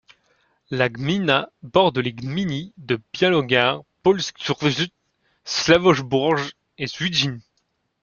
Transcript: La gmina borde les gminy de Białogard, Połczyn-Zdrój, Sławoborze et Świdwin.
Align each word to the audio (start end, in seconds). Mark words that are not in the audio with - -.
La 0.71 0.89
gmina 0.89 1.51
borde 1.61 1.99
les 1.99 2.11
gminy 2.11 2.73
de 2.77 2.99
Białogard, 3.13 3.83
Połczyn-Zdrój, 4.03 4.89
Sławoborze 5.45 6.49
et 6.79 6.87
Świdwin. 6.91 7.39